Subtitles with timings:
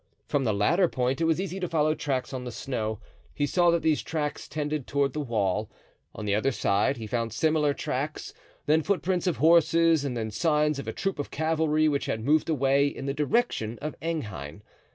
[0.25, 2.99] From the latter point it was easy to follow tracks on the snow.
[3.35, 5.69] He saw that these tracks tended toward the wall;
[6.15, 8.33] on the other side he found similar tracks,
[8.65, 12.49] then footprints of horses and then signs of a troop of cavalry which had moved
[12.49, 14.63] away in the direction of Enghien.